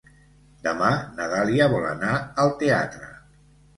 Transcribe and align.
Demà 0.67 0.87
na 1.19 1.27
Dàlia 1.33 1.67
vol 1.73 1.85
anar 1.93 2.17
al 2.45 2.53
teatre. 2.63 3.13